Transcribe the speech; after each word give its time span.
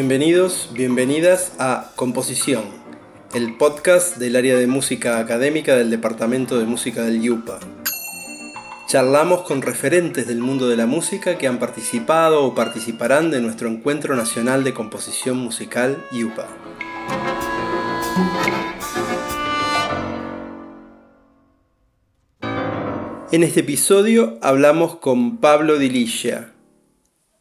Bienvenidos, 0.00 0.70
bienvenidas 0.74 1.54
a 1.58 1.90
Composición, 1.96 2.62
el 3.34 3.56
podcast 3.56 4.16
del 4.18 4.36
área 4.36 4.56
de 4.56 4.68
música 4.68 5.18
académica 5.18 5.74
del 5.74 5.90
Departamento 5.90 6.56
de 6.56 6.66
Música 6.66 7.02
del 7.02 7.20
IUPA. 7.20 7.58
Charlamos 8.86 9.40
con 9.40 9.60
referentes 9.60 10.28
del 10.28 10.38
mundo 10.38 10.68
de 10.68 10.76
la 10.76 10.86
música 10.86 11.36
que 11.36 11.48
han 11.48 11.58
participado 11.58 12.44
o 12.44 12.54
participarán 12.54 13.32
de 13.32 13.40
nuestro 13.40 13.68
Encuentro 13.68 14.14
Nacional 14.14 14.62
de 14.62 14.72
Composición 14.72 15.36
Musical 15.38 15.96
IUPA. 16.12 16.46
En 23.32 23.42
este 23.42 23.60
episodio 23.60 24.38
hablamos 24.42 24.98
con 24.98 25.38
Pablo 25.38 25.76
Dilicia. 25.76 26.52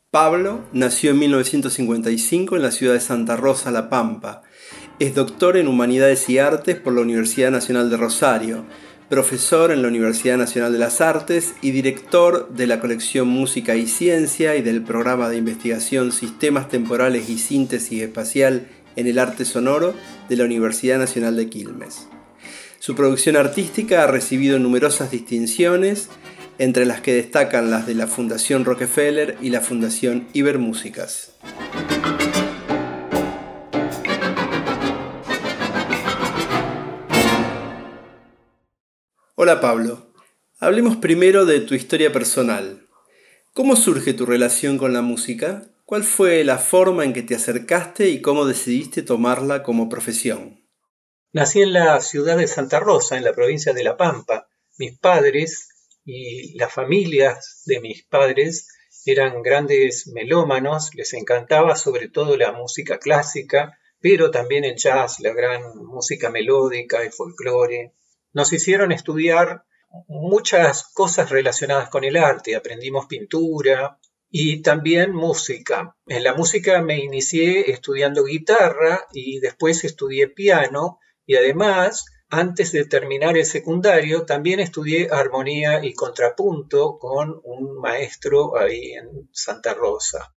Pablo 0.09 0.63
nació 0.71 1.11
en 1.11 1.19
1955 1.19 2.55
en 2.55 2.61
la 2.61 2.71
ciudad 2.71 2.93
de 2.93 3.01
Santa 3.01 3.35
Rosa, 3.35 3.71
La 3.71 3.89
Pampa. 3.89 4.41
Es 4.99 5.13
doctor 5.13 5.57
en 5.57 5.67
Humanidades 5.67 6.29
y 6.29 6.39
Artes 6.39 6.77
por 6.77 6.93
la 6.93 7.01
Universidad 7.01 7.51
Nacional 7.51 7.89
de 7.89 7.97
Rosario, 7.97 8.63
profesor 9.09 9.69
en 9.69 9.81
la 9.81 9.89
Universidad 9.89 10.37
Nacional 10.37 10.71
de 10.71 10.79
las 10.79 11.01
Artes 11.01 11.55
y 11.61 11.71
director 11.71 12.47
de 12.53 12.67
la 12.67 12.79
colección 12.79 13.27
Música 13.27 13.75
y 13.75 13.85
Ciencia 13.85 14.55
y 14.55 14.61
del 14.61 14.81
programa 14.81 15.27
de 15.27 15.39
investigación 15.39 16.13
Sistemas 16.13 16.69
Temporales 16.69 17.27
y 17.27 17.37
Síntesis 17.37 18.01
Espacial 18.01 18.69
en 18.95 19.07
el 19.07 19.19
Arte 19.19 19.43
Sonoro 19.43 19.93
de 20.29 20.37
la 20.37 20.45
Universidad 20.45 20.99
Nacional 20.99 21.35
de 21.35 21.49
Quilmes. 21.49 22.07
Su 22.79 22.95
producción 22.95 23.35
artística 23.35 24.03
ha 24.03 24.07
recibido 24.07 24.57
numerosas 24.57 25.11
distinciones, 25.11 26.07
entre 26.59 26.85
las 26.85 27.01
que 27.01 27.13
destacan 27.13 27.69
las 27.69 27.85
de 27.85 27.93
la 27.93 28.07
Fundación 28.07 28.65
Rockefeller 28.65 29.37
y 29.41 29.49
la 29.49 29.61
Fundación 29.61 30.27
Ibermúsicas. 30.33 31.33
Hola 39.35 39.61
Pablo, 39.61 40.11
hablemos 40.59 40.97
primero 40.97 41.45
de 41.45 41.59
tu 41.59 41.75
historia 41.75 42.11
personal. 42.11 42.87
¿Cómo 43.53 43.75
surge 43.75 44.13
tu 44.13 44.25
relación 44.25 44.77
con 44.77 44.93
la 44.93 45.01
música? 45.01 45.63
¿Cuál 45.85 46.03
fue 46.03 46.43
la 46.43 46.57
forma 46.57 47.05
en 47.05 47.13
que 47.13 47.21
te 47.21 47.35
acercaste 47.35 48.09
y 48.09 48.21
cómo 48.21 48.45
decidiste 48.45 49.03
tomarla 49.03 49.63
como 49.63 49.89
profesión? 49.89 50.67
Nací 51.33 51.61
en 51.61 51.73
la 51.73 52.01
ciudad 52.01 52.37
de 52.37 52.47
Santa 52.47 52.79
Rosa, 52.79 53.15
en 53.15 53.23
la 53.23 53.33
provincia 53.33 53.73
de 53.73 53.83
La 53.83 53.95
Pampa. 53.95 54.47
Mis 54.77 54.97
padres 54.97 55.69
y 56.07 56.57
las 56.57 56.73
familias 56.73 57.63
de 57.65 57.81
mis 57.81 58.05
padres 58.05 58.69
eran 59.05 59.41
grandes 59.41 60.07
melómanos, 60.07 60.95
les 60.95 61.13
encantaba 61.13 61.75
sobre 61.75 62.07
todo 62.07 62.37
la 62.37 62.53
música 62.53 62.97
clásica, 62.97 63.77
pero 63.99 64.31
también 64.31 64.63
el 64.63 64.77
jazz, 64.77 65.19
la 65.19 65.33
gran 65.33 65.61
música 65.75 66.29
melódica, 66.29 67.03
el 67.03 67.11
folclore. 67.11 67.93
Nos 68.31 68.53
hicieron 68.53 68.93
estudiar 68.93 69.65
muchas 70.07 70.85
cosas 70.93 71.29
relacionadas 71.29 71.89
con 71.89 72.05
el 72.05 72.15
arte, 72.15 72.55
aprendimos 72.55 73.07
pintura 73.07 73.99
y 74.29 74.61
también 74.61 75.11
música. 75.11 75.97
En 76.05 76.23
la 76.23 76.33
música 76.33 76.81
me 76.81 76.99
inicié 76.99 77.69
estudiando 77.71 78.23
guitarra 78.23 79.05
y 79.11 79.39
después 79.39 79.83
estudié 79.83 80.29
piano 80.29 80.99
y 81.25 81.35
además, 81.35 82.05
antes 82.29 82.71
de 82.73 82.85
terminar 82.85 83.37
el 83.37 83.45
secundario, 83.45 84.25
también 84.25 84.59
estudié 84.59 85.07
armonía 85.11 85.83
y 85.83 85.93
contrapunto 85.93 86.97
con 86.99 87.39
un 87.43 87.79
maestro 87.79 88.57
ahí 88.57 88.93
en 88.93 89.29
Santa 89.31 89.73
Rosa. 89.73 90.33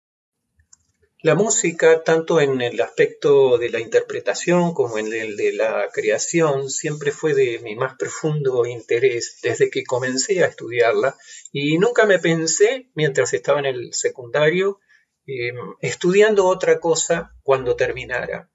La 1.22 1.34
música, 1.34 2.02
tanto 2.02 2.40
en 2.40 2.62
el 2.62 2.80
aspecto 2.80 3.58
de 3.58 3.68
la 3.68 3.78
interpretación 3.78 4.72
como 4.72 4.96
en 4.96 5.12
el 5.12 5.36
de 5.36 5.52
la 5.52 5.90
creación, 5.92 6.70
siempre 6.70 7.10
fue 7.10 7.34
de 7.34 7.58
mi 7.58 7.76
más 7.76 7.96
profundo 7.98 8.64
interés 8.64 9.38
desde 9.42 9.68
que 9.68 9.84
comencé 9.84 10.42
a 10.42 10.46
estudiarla 10.46 11.14
y 11.52 11.76
nunca 11.76 12.06
me 12.06 12.18
pensé, 12.18 12.88
mientras 12.94 13.34
estaba 13.34 13.58
en 13.58 13.66
el 13.66 13.92
secundario, 13.92 14.80
em, 15.26 15.56
estudiando 15.80 16.46
otra 16.46 16.80
cosa 16.80 17.34
cuando 17.42 17.76
terminara. 17.76 18.50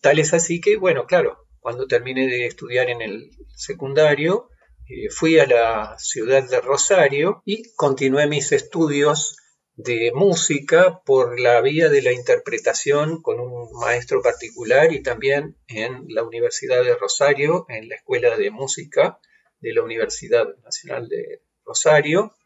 Tal 0.00 0.20
es 0.20 0.34
así 0.34 0.60
que, 0.60 0.76
bueno, 0.76 1.06
claro, 1.06 1.43
cuando 1.64 1.86
terminé 1.86 2.26
de 2.26 2.44
estudiar 2.44 2.90
en 2.90 3.00
el 3.00 3.30
secundario, 3.56 4.50
eh, 4.86 5.08
fui 5.08 5.38
a 5.38 5.46
la 5.46 5.96
ciudad 5.98 6.46
de 6.46 6.60
Rosario 6.60 7.40
y 7.46 7.72
continué 7.74 8.26
mis 8.26 8.52
estudios 8.52 9.38
de 9.74 10.12
música 10.14 11.00
por 11.06 11.40
la 11.40 11.62
vía 11.62 11.88
de 11.88 12.02
la 12.02 12.12
interpretación 12.12 13.22
con 13.22 13.40
un 13.40 13.72
maestro 13.80 14.20
particular 14.20 14.92
y 14.92 15.02
también 15.02 15.56
en 15.66 16.04
la 16.08 16.22
Universidad 16.22 16.84
de 16.84 16.96
Rosario, 16.96 17.64
en 17.70 17.88
la 17.88 17.94
Escuela 17.94 18.36
de 18.36 18.50
Música 18.50 19.18
de 19.58 19.72
la 19.72 19.82
Universidad 19.82 20.46
Nacional 20.62 21.08
de 21.08 21.40
Rosario. 21.64 22.36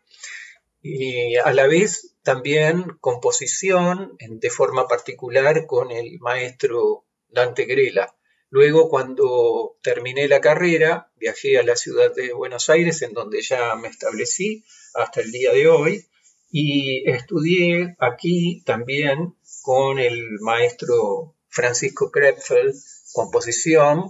Y 0.80 1.34
a 1.34 1.52
la 1.52 1.66
vez 1.66 2.14
también 2.22 2.84
composición 3.00 4.16
de 4.20 4.50
forma 4.50 4.86
particular 4.86 5.66
con 5.66 5.90
el 5.90 6.20
maestro 6.20 7.04
Dante 7.26 7.64
Grela. 7.64 8.14
Luego, 8.50 8.88
cuando 8.88 9.76
terminé 9.82 10.26
la 10.28 10.40
carrera, 10.40 11.10
viajé 11.16 11.58
a 11.58 11.62
la 11.62 11.76
ciudad 11.76 12.14
de 12.14 12.32
Buenos 12.32 12.70
Aires, 12.70 13.02
en 13.02 13.12
donde 13.12 13.42
ya 13.42 13.74
me 13.76 13.88
establecí 13.88 14.64
hasta 14.94 15.20
el 15.20 15.30
día 15.30 15.52
de 15.52 15.68
hoy, 15.68 16.06
y 16.50 17.08
estudié 17.10 17.96
aquí 17.98 18.62
también 18.64 19.34
con 19.62 19.98
el 19.98 20.38
maestro 20.40 21.36
Francisco 21.48 22.10
Krepfel, 22.10 22.72
composición, 23.12 24.04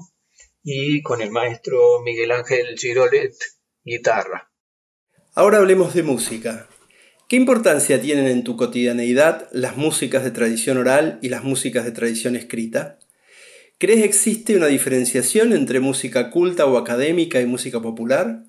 y 0.62 1.02
con 1.02 1.22
el 1.22 1.30
maestro 1.30 2.02
Miguel 2.04 2.30
Ángel 2.30 2.76
Girolet, 2.78 3.34
guitarra. 3.84 4.50
Ahora 5.34 5.58
hablemos 5.58 5.94
de 5.94 6.02
música. 6.02 6.68
¿Qué 7.28 7.36
importancia 7.36 8.00
tienen 8.00 8.26
en 8.26 8.44
tu 8.44 8.56
cotidianeidad 8.56 9.48
las 9.52 9.76
músicas 9.76 10.24
de 10.24 10.30
tradición 10.30 10.78
oral 10.78 11.18
y 11.22 11.28
las 11.28 11.44
músicas 11.44 11.84
de 11.84 11.92
tradición 11.92 12.36
escrita? 12.36 12.98
¿Crees 13.80 14.02
existe 14.02 14.56
una 14.56 14.66
diferenciación 14.66 15.52
entre 15.52 15.78
música 15.78 16.30
culta 16.30 16.66
o 16.66 16.78
académica 16.78 17.40
y 17.40 17.46
música 17.46 17.80
popular? 17.80 18.42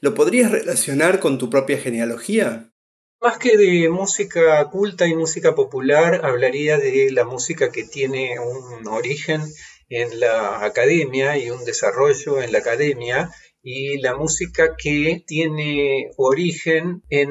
¿Lo 0.00 0.12
podrías 0.14 0.50
relacionar 0.50 1.20
con 1.20 1.38
tu 1.38 1.48
propia 1.48 1.78
genealogía? 1.78 2.72
Más 3.20 3.38
que 3.38 3.56
de 3.56 3.88
música 3.88 4.68
culta 4.68 5.06
y 5.06 5.14
música 5.14 5.54
popular, 5.54 6.20
hablaría 6.24 6.78
de 6.78 7.12
la 7.12 7.24
música 7.24 7.70
que 7.70 7.84
tiene 7.84 8.40
un 8.40 8.88
origen 8.88 9.40
en 9.88 10.18
la 10.18 10.64
academia 10.64 11.38
y 11.38 11.50
un 11.50 11.64
desarrollo 11.64 12.42
en 12.42 12.50
la 12.50 12.58
academia 12.58 13.30
y 13.62 13.98
la 13.98 14.16
música 14.16 14.74
que 14.76 15.22
tiene 15.24 16.10
origen 16.16 17.04
en 17.08 17.30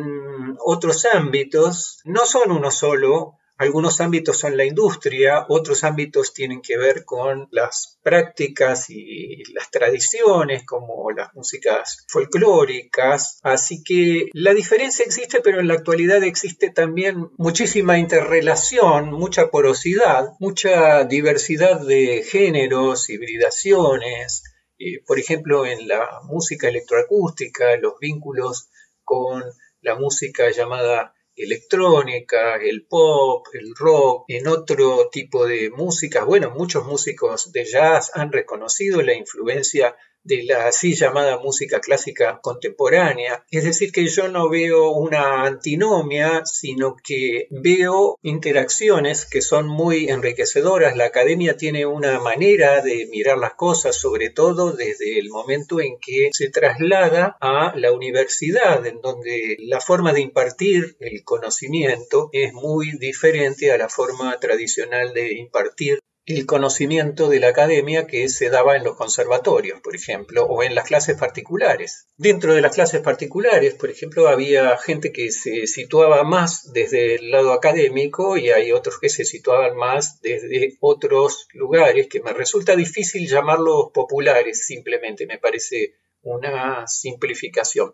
otros 0.65 1.05
ámbitos, 1.05 1.99
no 2.05 2.25
son 2.25 2.51
uno 2.51 2.71
solo, 2.71 3.39
algunos 3.57 4.01
ámbitos 4.01 4.37
son 4.37 4.57
la 4.57 4.65
industria, 4.65 5.45
otros 5.47 5.85
ámbitos 5.85 6.33
tienen 6.33 6.61
que 6.61 6.77
ver 6.77 7.05
con 7.05 7.47
las 7.51 7.99
prácticas 8.03 8.89
y 8.89 9.43
las 9.53 9.71
tradiciones, 9.71 10.65
como 10.65 11.09
las 11.11 11.33
músicas 11.33 12.05
folclóricas. 12.09 13.39
Así 13.43 13.81
que 13.81 14.29
la 14.33 14.53
diferencia 14.53 15.05
existe, 15.05 15.39
pero 15.39 15.61
en 15.61 15.69
la 15.69 15.75
actualidad 15.75 16.21
existe 16.23 16.69
también 16.69 17.29
muchísima 17.37 17.97
interrelación, 17.97 19.11
mucha 19.11 19.49
porosidad, 19.49 20.33
mucha 20.39 21.05
diversidad 21.05 21.79
de 21.79 22.23
géneros, 22.23 23.09
hibridaciones. 23.09 24.43
Eh, 24.77 25.01
por 25.07 25.17
ejemplo, 25.17 25.65
en 25.65 25.87
la 25.87 26.19
música 26.23 26.67
electroacústica, 26.67 27.77
los 27.77 27.93
vínculos 28.01 28.69
con 29.05 29.43
la 29.79 29.95
música 29.95 30.51
llamada 30.51 31.14
electrónica, 31.35 32.55
el 32.55 32.85
pop, 32.85 33.47
el 33.53 33.73
rock, 33.75 34.25
en 34.29 34.47
otro 34.47 35.09
tipo 35.11 35.45
de 35.45 35.69
música. 35.69 36.23
Bueno, 36.23 36.51
muchos 36.51 36.85
músicos 36.85 37.51
de 37.51 37.65
jazz 37.65 38.11
han 38.13 38.31
reconocido 38.31 39.01
la 39.01 39.13
influencia 39.13 39.95
de 40.25 40.43
la 40.43 40.67
así 40.67 40.95
llamada 40.95 41.37
música 41.37 41.79
clásica 41.79 42.39
contemporánea. 42.41 43.45
Es 43.51 43.63
decir, 43.63 43.91
que 43.91 44.07
yo 44.07 44.27
no 44.27 44.49
veo 44.49 44.91
una 44.91 45.45
antinomia, 45.45 46.41
sino 46.45 46.95
que 47.01 47.47
veo 47.51 48.17
interacciones 48.23 49.25
que 49.25 49.41
son 49.41 49.67
muy 49.67 50.09
enriquecedoras. 50.09 50.97
La 50.97 51.05
academia 51.05 51.55
tiene 51.55 51.85
una 51.85 52.19
manera 52.19 52.81
de 52.81 53.07
mirar 53.11 53.37
las 53.37 53.53
cosas, 53.53 53.95
sobre 53.95 54.31
todo 54.31 54.71
desde 54.71 55.19
el 55.19 55.29
momento 55.29 55.79
en 55.79 55.97
que 55.99 56.29
se 56.33 56.49
traslada 56.49 57.37
a 57.39 57.73
la 57.75 57.91
universidad, 57.91 58.85
en 58.85 59.01
donde 59.01 59.57
la 59.59 59.79
forma 59.79 60.11
de 60.11 60.21
impartir 60.21 60.97
el 60.99 61.23
conocimiento 61.23 62.29
es 62.31 62.51
muy 62.53 62.97
diferente 62.97 63.71
a 63.71 63.77
la 63.77 63.89
forma 63.89 64.39
tradicional 64.39 65.13
de 65.13 65.33
impartir 65.33 65.99
el 66.25 66.47
conocimiento 66.47 67.29
de 67.29 67.39
la 67.39 67.49
academia 67.49 68.07
que 68.07 68.27
se 68.29 68.49
daba 68.49 68.75
en 68.75 68.83
los 68.83 68.95
conservatorios, 68.95 69.79
por 69.81 69.95
ejemplo, 69.95 70.43
o 70.45 70.63
en 70.63 70.73
las 70.73 70.87
clases 70.87 71.17
particulares. 71.17 72.07
Dentro 72.17 72.55
de 72.55 72.61
las 72.61 72.73
clases 72.73 73.01
particulares, 73.01 73.75
por 73.75 73.91
ejemplo, 73.91 74.27
había 74.27 74.75
gente 74.77 75.11
que 75.11 75.31
se 75.31 75.67
situaba 75.67 76.23
más 76.23 76.71
desde 76.73 77.15
el 77.15 77.29
lado 77.29 77.53
académico 77.53 78.37
y 78.37 78.49
hay 78.49 78.71
otros 78.71 78.99
que 78.99 79.09
se 79.09 79.23
situaban 79.23 79.77
más 79.77 80.19
desde 80.21 80.77
otros 80.79 81.47
lugares 81.53 82.07
que 82.07 82.21
me 82.21 82.33
resulta 82.33 82.75
difícil 82.75 83.27
llamarlos 83.27 83.91
populares, 83.93 84.65
simplemente 84.65 85.27
me 85.27 85.37
parece 85.37 85.93
una 86.23 86.87
simplificación. 86.87 87.93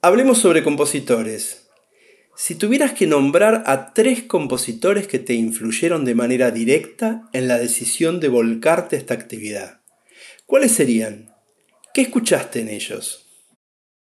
Hablemos 0.00 0.38
sobre 0.38 0.64
compositores. 0.64 1.67
Si 2.40 2.54
tuvieras 2.54 2.92
que 2.92 3.08
nombrar 3.08 3.64
a 3.66 3.92
tres 3.92 4.22
compositores 4.22 5.08
que 5.08 5.18
te 5.18 5.34
influyeron 5.34 6.04
de 6.04 6.14
manera 6.14 6.52
directa 6.52 7.28
en 7.32 7.48
la 7.48 7.58
decisión 7.58 8.20
de 8.20 8.28
volcarte 8.28 8.94
a 8.94 8.98
esta 9.00 9.12
actividad, 9.12 9.80
¿cuáles 10.46 10.70
serían? 10.70 11.34
¿Qué 11.92 12.02
escuchaste 12.02 12.60
en 12.60 12.68
ellos? 12.68 13.26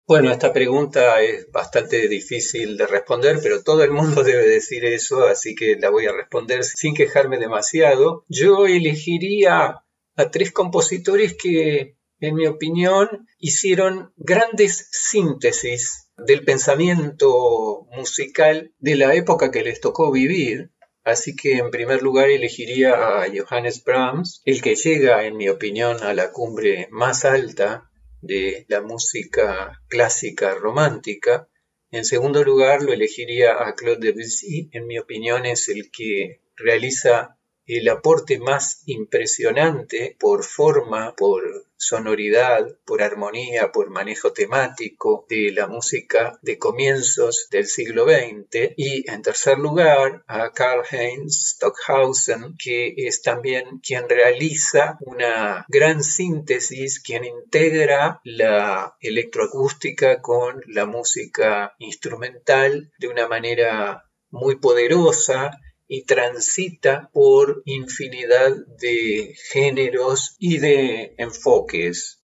Bueno, 0.06 0.30
esta 0.30 0.52
pregunta 0.52 1.22
es 1.22 1.50
bastante 1.50 2.08
difícil 2.08 2.76
de 2.76 2.86
responder, 2.86 3.38
pero 3.42 3.62
todo 3.62 3.82
el 3.82 3.90
mundo 3.90 4.22
debe 4.22 4.46
decir 4.46 4.84
eso, 4.84 5.26
así 5.26 5.54
que 5.54 5.76
la 5.76 5.88
voy 5.88 6.04
a 6.04 6.12
responder 6.12 6.62
sin 6.62 6.94
quejarme 6.94 7.38
demasiado. 7.38 8.26
Yo 8.28 8.66
elegiría 8.66 9.82
a 10.14 10.30
tres 10.30 10.52
compositores 10.52 11.34
que, 11.38 11.96
en 12.20 12.34
mi 12.34 12.46
opinión, 12.46 13.26
hicieron 13.38 14.12
grandes 14.18 14.88
síntesis 14.92 16.05
del 16.16 16.44
pensamiento 16.44 17.86
musical 17.92 18.72
de 18.78 18.96
la 18.96 19.14
época 19.14 19.50
que 19.50 19.62
les 19.62 19.80
tocó 19.80 20.10
vivir. 20.10 20.70
Así 21.04 21.36
que 21.36 21.58
en 21.58 21.70
primer 21.70 22.02
lugar 22.02 22.30
elegiría 22.30 22.94
a 22.94 23.26
Johannes 23.32 23.84
Brahms, 23.84 24.42
el 24.44 24.60
que 24.60 24.74
llega, 24.74 25.24
en 25.24 25.36
mi 25.36 25.48
opinión, 25.48 26.02
a 26.02 26.14
la 26.14 26.32
cumbre 26.32 26.88
más 26.90 27.24
alta 27.24 27.90
de 28.22 28.66
la 28.68 28.80
música 28.80 29.82
clásica 29.88 30.54
romántica. 30.54 31.48
En 31.92 32.04
segundo 32.04 32.42
lugar 32.42 32.82
lo 32.82 32.92
elegiría 32.92 33.66
a 33.66 33.74
Claude 33.74 34.12
Debussy, 34.12 34.68
en 34.72 34.86
mi 34.86 34.98
opinión 34.98 35.46
es 35.46 35.68
el 35.68 35.90
que 35.90 36.40
realiza 36.56 37.38
el 37.66 37.88
aporte 37.88 38.38
más 38.38 38.82
impresionante 38.86 40.16
por 40.18 40.44
forma, 40.44 41.14
por 41.16 41.66
sonoridad, 41.76 42.66
por 42.84 43.02
armonía, 43.02 43.70
por 43.70 43.90
manejo 43.90 44.32
temático 44.32 45.26
de 45.28 45.52
la 45.52 45.66
música 45.66 46.38
de 46.42 46.58
comienzos 46.58 47.48
del 47.50 47.66
siglo 47.66 48.04
XX. 48.04 48.72
Y 48.76 49.10
en 49.10 49.22
tercer 49.22 49.58
lugar, 49.58 50.24
a 50.26 50.52
Karl-Heinz 50.52 51.54
Stockhausen, 51.54 52.56
que 52.62 52.94
es 52.96 53.22
también 53.22 53.80
quien 53.80 54.08
realiza 54.08 54.98
una 55.00 55.66
gran 55.68 56.02
síntesis, 56.02 57.00
quien 57.00 57.24
integra 57.24 58.20
la 58.24 58.96
electroacústica 59.00 60.22
con 60.22 60.62
la 60.66 60.86
música 60.86 61.74
instrumental 61.78 62.90
de 62.98 63.08
una 63.08 63.28
manera 63.28 64.04
muy 64.30 64.56
poderosa 64.56 65.50
y 65.88 66.04
transita 66.04 67.10
por 67.12 67.62
infinidad 67.64 68.54
de 68.78 69.34
géneros 69.52 70.36
y 70.38 70.58
de 70.58 71.14
enfoques. 71.18 72.22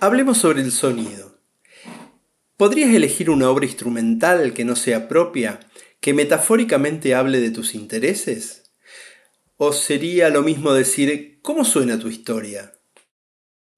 Hablemos 0.00 0.38
sobre 0.38 0.62
el 0.62 0.72
sonido. 0.72 1.40
¿Podrías 2.56 2.94
elegir 2.94 3.30
una 3.30 3.50
obra 3.50 3.66
instrumental 3.66 4.54
que 4.54 4.64
no 4.64 4.76
sea 4.76 5.08
propia, 5.08 5.60
que 6.00 6.14
metafóricamente 6.14 7.14
hable 7.14 7.40
de 7.40 7.50
tus 7.50 7.74
intereses? 7.74 8.72
¿O 9.56 9.72
sería 9.72 10.28
lo 10.28 10.42
mismo 10.42 10.72
decir, 10.72 11.38
¿cómo 11.42 11.64
suena 11.64 11.98
tu 11.98 12.08
historia? 12.08 12.72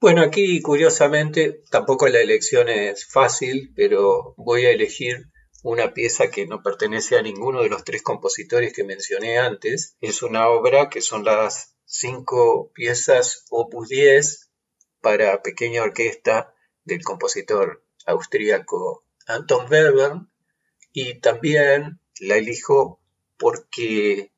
Bueno, 0.01 0.23
aquí 0.23 0.61
curiosamente 0.63 1.63
tampoco 1.71 2.07
la 2.07 2.21
elección 2.21 2.69
es 2.69 3.05
fácil, 3.05 3.73
pero 3.75 4.35
voy 4.37 4.67
a 4.67 4.71
elegir 4.71 5.27
una 5.63 5.93
pieza 5.93 6.31
que 6.31 6.47
no 6.47 6.63
pertenece 6.63 7.17
a 7.17 7.23
ninguno 7.23 7.63
de 7.63 7.69
los 7.69 7.85
tres 7.85 8.03
compositores 8.03 8.73
que 8.73 8.85
mencioné 8.85 9.39
antes. 9.39 9.97
Es 10.01 10.23
una 10.23 10.49
obra 10.49 10.89
que 10.89 11.01
son 11.01 11.25
las 11.25 11.75
cinco 11.85 12.71
piezas 12.75 13.45
opus 13.51 13.89
10 13.89 14.51
para 15.01 15.43
pequeña 15.43 15.83
orquesta 15.83 16.55
del 16.85 17.03
compositor 17.03 17.85
austríaco 18.07 19.05
Anton 19.27 19.71
Webern 19.71 20.31
y 20.93 21.21
también 21.21 22.01
la 22.21 22.37
elijo 22.37 23.01
porque 23.37 24.33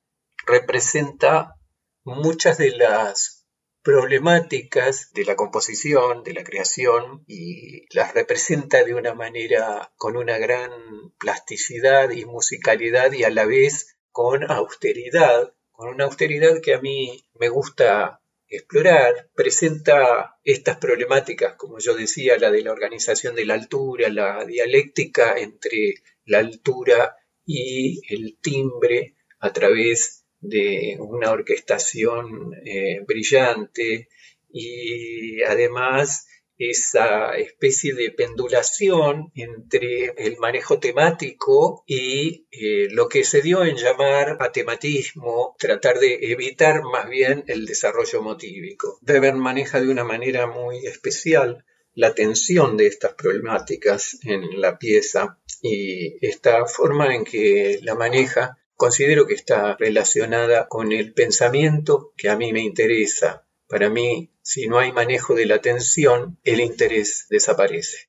representa 0.46 1.56
muchas 2.04 2.58
de 2.58 2.70
las 2.76 3.39
problemáticas 3.82 5.12
de 5.12 5.24
la 5.24 5.36
composición, 5.36 6.22
de 6.22 6.34
la 6.34 6.44
creación, 6.44 7.24
y 7.26 7.86
las 7.94 8.14
representa 8.14 8.84
de 8.84 8.94
una 8.94 9.14
manera 9.14 9.92
con 9.96 10.16
una 10.16 10.38
gran 10.38 10.70
plasticidad 11.18 12.10
y 12.10 12.24
musicalidad 12.24 13.12
y 13.12 13.24
a 13.24 13.30
la 13.30 13.46
vez 13.46 13.96
con 14.10 14.50
austeridad, 14.50 15.54
con 15.70 15.88
una 15.88 16.04
austeridad 16.04 16.60
que 16.60 16.74
a 16.74 16.80
mí 16.80 17.24
me 17.34 17.48
gusta 17.48 18.20
explorar, 18.48 19.30
presenta 19.34 20.36
estas 20.42 20.76
problemáticas, 20.78 21.54
como 21.54 21.78
yo 21.78 21.94
decía, 21.94 22.36
la 22.36 22.50
de 22.50 22.62
la 22.62 22.72
organización 22.72 23.36
de 23.36 23.46
la 23.46 23.54
altura, 23.54 24.08
la 24.08 24.44
dialéctica 24.44 25.38
entre 25.38 25.94
la 26.24 26.38
altura 26.38 27.16
y 27.46 28.00
el 28.12 28.38
timbre 28.40 29.14
a 29.38 29.52
través 29.52 30.19
de 30.40 30.96
una 30.98 31.30
orquestación 31.30 32.54
eh, 32.64 33.00
brillante 33.06 34.08
y 34.52 35.42
además 35.42 36.26
esa 36.60 37.36
especie 37.36 37.94
de 37.94 38.10
pendulación 38.10 39.32
entre 39.34 40.12
el 40.18 40.36
manejo 40.36 40.78
temático 40.78 41.84
y 41.86 42.46
eh, 42.50 42.88
lo 42.90 43.08
que 43.08 43.24
se 43.24 43.40
dio 43.40 43.64
en 43.64 43.76
llamar 43.76 44.36
atematismo, 44.40 45.56
tratar 45.58 45.98
de 45.98 46.18
evitar 46.32 46.82
más 46.82 47.08
bien 47.08 47.44
el 47.46 47.64
desarrollo 47.64 48.20
motívico. 48.20 48.98
Weber 49.08 49.36
maneja 49.36 49.80
de 49.80 49.88
una 49.88 50.04
manera 50.04 50.46
muy 50.46 50.86
especial 50.86 51.64
la 51.94 52.14
tensión 52.14 52.76
de 52.76 52.88
estas 52.88 53.14
problemáticas 53.14 54.18
en 54.24 54.60
la 54.60 54.78
pieza 54.78 55.38
y 55.62 56.24
esta 56.24 56.66
forma 56.66 57.14
en 57.14 57.24
que 57.24 57.80
la 57.82 57.94
maneja 57.94 58.59
considero 58.80 59.26
que 59.26 59.34
está 59.34 59.76
relacionada 59.76 60.66
con 60.66 60.90
el 60.90 61.12
pensamiento 61.12 62.14
que 62.16 62.30
a 62.30 62.36
mí 62.36 62.50
me 62.54 62.62
interesa. 62.62 63.46
Para 63.68 63.90
mí, 63.90 64.32
si 64.40 64.68
no 64.68 64.78
hay 64.78 64.90
manejo 64.90 65.34
de 65.34 65.44
la 65.44 65.56
atención, 65.56 66.38
el 66.44 66.62
interés 66.62 67.26
desaparece. 67.28 68.08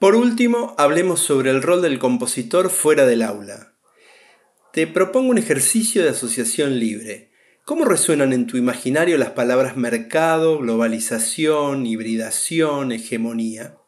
Por 0.00 0.16
último, 0.16 0.74
hablemos 0.78 1.20
sobre 1.20 1.50
el 1.50 1.62
rol 1.62 1.80
del 1.80 2.00
compositor 2.00 2.70
fuera 2.70 3.06
del 3.06 3.22
aula. 3.22 3.76
Te 4.72 4.88
propongo 4.88 5.30
un 5.30 5.38
ejercicio 5.38 6.02
de 6.02 6.08
asociación 6.08 6.80
libre. 6.80 7.30
¿Cómo 7.64 7.84
resuenan 7.84 8.32
en 8.32 8.48
tu 8.48 8.56
imaginario 8.56 9.16
las 9.16 9.30
palabras 9.30 9.76
mercado, 9.76 10.58
globalización, 10.58 11.86
hibridación, 11.86 12.90
hegemonía? 12.90 13.78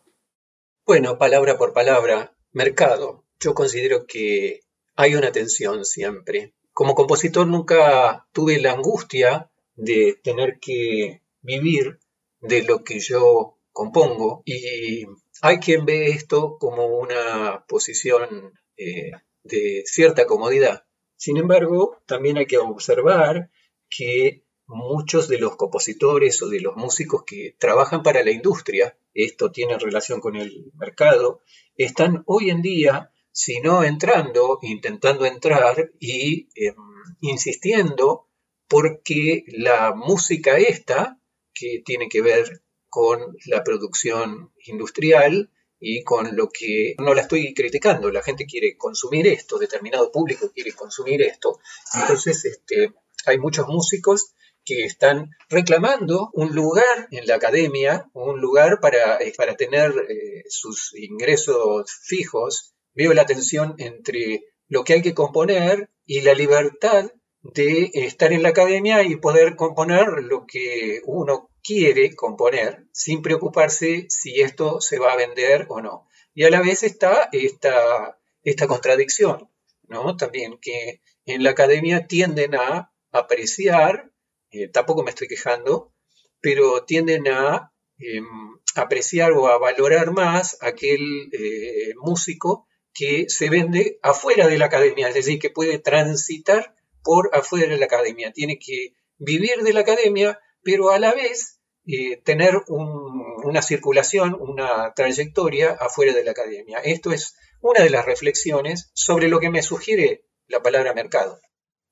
Bueno, 0.87 1.19
palabra 1.19 1.59
por 1.59 1.73
palabra, 1.73 2.37
mercado. 2.53 3.25
Yo 3.41 3.55
considero 3.55 4.07
que 4.07 4.61
hay 4.97 5.15
una 5.15 5.33
tensión 5.33 5.85
siempre. 5.85 6.55
Como 6.73 6.95
compositor 6.95 7.47
nunca 7.47 8.27
tuve 8.33 8.59
la 8.61 8.73
angustia 8.73 9.51
de 9.77 10.19
tener 10.23 10.59
que 10.61 11.23
vivir 11.43 11.99
de 12.41 12.63
lo 12.63 12.85
que 12.85 13.01
yo 13.01 13.59
compongo 13.73 14.43
y 14.45 15.07
hay 15.41 15.59
quien 15.59 15.85
ve 15.85 16.07
esto 16.11 16.57
como 16.59 16.87
una 16.87 17.65
posición 17.67 18.59
eh, 18.77 19.11
de 19.43 19.83
cierta 19.87 20.27
comodidad. 20.27 20.85
Sin 21.17 21.37
embargo, 21.37 22.01
también 22.07 22.39
hay 22.39 22.47
que 22.47 22.59
observar 22.59 23.51
que 23.89 24.45
muchos 24.67 25.29
de 25.29 25.39
los 25.39 25.57
compositores 25.57 26.41
o 26.43 26.49
de 26.49 26.61
los 26.61 26.77
músicos 26.77 27.25
que 27.25 27.55
trabajan 27.59 28.03
para 28.03 28.25
la 28.25 28.31
industria, 28.31 28.97
esto 29.13 29.51
tiene 29.51 29.79
relación 29.79 30.21
con 30.21 30.37
el 30.37 30.73
mercado, 30.75 31.43
están 31.77 32.23
hoy 32.27 32.51
en 32.51 32.63
día 32.63 33.13
sino 33.35 33.83
entrando, 33.83 34.61
intentando 34.63 35.27
entrar 35.27 35.91
y 35.99 36.49
em, 36.55 36.77
insistiendo 37.21 38.29
porque 38.69 39.45
la 39.49 39.93
música 39.93 40.57
esta, 40.57 41.21
que 41.53 41.83
tiene 41.85 42.09
que 42.09 42.23
ver 42.23 42.63
con 42.89 43.37
la 43.47 43.65
producción 43.65 44.53
industrial 44.67 45.51
y 45.81 46.05
con 46.05 46.37
lo 46.37 46.49
que 46.49 46.95
no 46.99 47.13
la 47.13 47.23
estoy 47.23 47.53
criticando, 47.55 48.13
la 48.13 48.23
gente 48.23 48.47
quiere 48.47 48.77
consumir 48.77 49.27
esto, 49.27 49.59
determinado 49.59 50.13
público 50.13 50.53
quiere 50.55 50.73
consumir 50.73 51.21
esto, 51.23 51.59
entonces 51.93 52.45
este, 52.45 52.95
hay 53.27 53.39
muchos 53.39 53.67
músicos 53.67 54.33
que 54.65 54.85
están 54.85 55.31
reclamando 55.49 56.31
un 56.35 56.55
lugar 56.55 57.09
en 57.11 57.27
la 57.27 57.35
academia, 57.35 58.09
un 58.13 58.41
lugar 58.41 58.79
para, 58.81 59.21
eh, 59.21 59.33
para 59.37 59.57
tener 59.57 59.93
eh, 60.09 60.45
sus 60.49 60.95
ingresos 60.95 61.91
fijos 61.91 62.74
veo 62.95 63.13
la 63.15 63.27
tensión 63.27 63.75
entre 63.79 64.45
lo 64.69 64.85
que 64.85 64.95
hay 64.95 65.03
que 65.03 65.15
componer 65.15 65.91
y 66.07 66.21
la 66.23 66.35
libertad 66.35 67.11
de 67.43 67.91
estar 67.93 68.33
en 68.33 68.43
la 68.43 68.51
academia 68.51 69.03
y 69.03 69.17
poder 69.17 69.55
componer 69.57 70.09
lo 70.23 70.47
que 70.47 71.01
uno 71.05 71.51
quiere 71.63 72.15
componer 72.15 72.87
sin 72.93 73.21
preocuparse 73.23 74.07
si 74.09 74.41
esto 74.41 74.81
se 74.81 74.99
va 74.99 75.13
a 75.13 75.17
vender 75.17 75.67
o 75.69 75.81
no. 75.81 76.09
Y 76.33 76.45
a 76.45 76.51
la 76.51 76.63
vez 76.63 76.83
está 76.83 77.29
esta, 77.33 78.19
esta 78.43 78.67
contradicción, 78.67 79.51
¿no? 79.89 80.17
También 80.17 80.59
que 80.61 81.03
en 81.27 81.43
la 81.43 81.51
academia 81.51 82.07
tienden 82.07 82.55
a 82.55 82.93
apreciar, 83.13 84.11
eh, 84.51 84.69
tampoco 84.69 85.03
me 85.03 85.11
estoy 85.11 85.29
quejando, 85.29 85.93
pero 86.41 86.85
tienden 86.85 87.29
a 87.29 87.73
em, 87.99 88.27
apreciar 88.75 89.33
o 89.33 89.49
a 89.49 89.59
valorar 89.59 90.13
más 90.13 90.59
aquel 90.61 91.31
eh, 91.33 91.93
músico 91.97 92.67
que 92.95 93.27
se 93.29 93.51
vende 93.51 93.99
afuera 94.03 94.47
de 94.47 94.57
la 94.57 94.67
academia, 94.67 95.09
es 95.09 95.15
decir, 95.15 95.39
que 95.39 95.51
puede 95.51 95.79
transitar 95.79 96.75
por 97.03 97.31
afuera 97.35 97.69
de 97.69 97.77
la 97.77 97.87
academia, 97.87 98.33
tiene 98.33 98.59
que 98.59 98.95
vivir 99.19 99.63
de 99.63 99.73
la 99.73 99.81
academia, 99.81 100.41
pero 100.63 100.91
a 100.91 100.99
la 100.99 101.13
vez 101.13 101.61
eh, 101.87 102.17
tener 102.25 102.63
una 102.69 103.61
circulación, 103.61 104.35
una 104.39 104.95
trayectoria 104.95 105.73
afuera 105.73 106.15
de 106.15 106.25
la 106.25 106.31
academia. 106.31 106.79
Esto 106.79 107.13
es 107.13 107.37
una 107.61 107.83
de 107.83 107.91
las 107.91 108.07
reflexiones 108.07 108.91
sobre 108.95 109.29
lo 109.29 109.41
que 109.41 109.51
me 109.51 109.63
sugiere 109.63 110.25
la 110.47 110.63
palabra 110.63 110.95
mercado. 110.95 111.41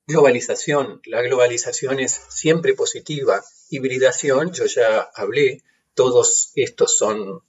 Globalización. 0.06 1.00
La 1.04 1.20
globalización 1.22 2.00
es 2.00 2.20
siempre 2.30 2.74
positiva. 2.74 3.42
Hibridación, 3.68 4.52
yo 4.52 4.66
ya 4.66 5.10
hablé, 5.14 5.62
todos 5.94 6.52
estos 6.54 6.96
son 6.96 7.42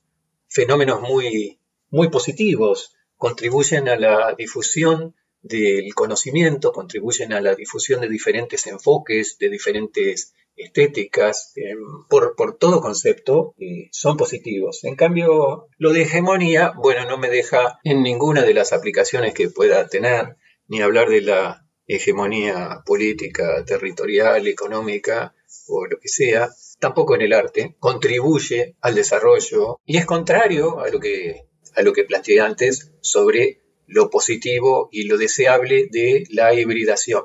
fenómenos 0.50 1.02
muy, 1.02 1.60
muy 1.90 2.10
positivos 2.10 2.93
contribuyen 3.24 3.88
a 3.88 3.96
la 3.96 4.36
difusión 4.38 5.16
del 5.42 5.94
conocimiento, 5.96 6.74
contribuyen 6.74 7.32
a 7.32 7.40
la 7.40 7.56
difusión 7.56 8.02
de 8.02 8.10
diferentes 8.10 8.68
enfoques, 8.68 9.38
de 9.38 9.48
diferentes 9.48 10.34
estéticas, 10.58 11.54
em, 11.56 11.80
por, 12.10 12.58
todo 12.58 12.82
concepto, 12.82 13.56
son 13.92 14.18
positivos. 14.18 14.84
En 14.84 14.98
cambio, 14.98 15.70
lo 15.78 15.94
de 15.94 16.02
hegemonía, 16.02 16.74
bueno, 16.76 17.06
no 17.06 17.18
me 17.18 17.30
deja 17.30 17.80
en 17.86 18.04
ninguna 18.04 18.42
de 18.42 18.56
las 18.56 18.74
aplicaciones 18.74 19.34
que 19.34 19.48
pueda 19.48 19.88
tener, 19.88 20.36
ni 20.68 20.82
hablar 20.82 21.08
de 21.08 21.22
la 21.22 21.66
hegemonía 21.88 22.82
política, 22.86 23.64
territorial, 23.64 24.48
económica 24.48 25.34
o 25.70 25.86
lo 25.86 25.98
que 25.98 26.10
sea, 26.10 26.50
tampoco 26.78 27.16
en 27.16 27.22
el 27.22 27.32
arte, 27.32 27.78
contribuye 27.80 28.76
al 28.82 28.96
desarrollo 28.96 29.80
y 29.86 29.96
es 29.96 30.06
contrario 30.06 30.82
a 30.82 30.90
lo 30.90 31.00
que 31.00 31.53
a 31.76 31.82
lo 31.82 31.94
que 31.94 32.04
planteé 32.04 32.40
antes 32.40 32.92
sobre 33.02 33.60
lo 33.88 34.10
positivo 34.10 34.90
y 34.92 35.08
lo 35.08 35.18
deseable 35.18 35.88
de 35.92 36.26
la 36.30 36.54
hibridación. 36.54 37.24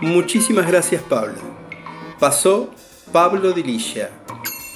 Muchísimas 0.00 0.66
gracias 0.66 1.02
Pablo. 1.02 1.34
Pasó 2.18 2.70
Pablo 3.12 3.52
Dilicia. 3.52 4.10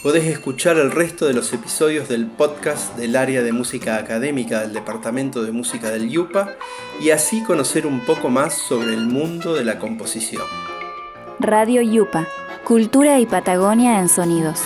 Podés 0.02 0.24
escuchar 0.24 0.78
el 0.78 0.90
resto 0.90 1.26
de 1.26 1.32
los 1.32 1.52
episodios 1.52 2.08
del 2.08 2.26
podcast 2.26 2.96
del 2.96 3.16
área 3.16 3.42
de 3.42 3.52
música 3.52 3.96
académica 3.96 4.60
del 4.60 4.72
Departamento 4.72 5.42
de 5.42 5.52
Música 5.52 5.90
del 5.90 6.10
YUPA 6.10 6.56
y 7.00 7.10
así 7.10 7.42
conocer 7.44 7.86
un 7.86 8.04
poco 8.04 8.28
más 8.28 8.54
sobre 8.58 8.94
el 8.94 9.06
mundo 9.06 9.54
de 9.54 9.64
la 9.64 9.78
composición. 9.78 10.42
Radio 11.42 11.82
Yupa, 11.82 12.28
Cultura 12.62 13.18
y 13.18 13.26
Patagonia 13.26 13.98
en 13.98 14.08
Sonidos. 14.08 14.62